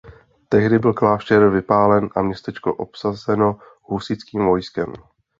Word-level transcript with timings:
Tehdy 0.49 0.79
byl 0.79 0.93
klášter 0.93 1.49
vypálen 1.49 2.09
a 2.15 2.21
městečko 2.21 2.73
obsazeno 2.75 3.59
husitským 3.81 4.45
vojskem. 4.45 4.93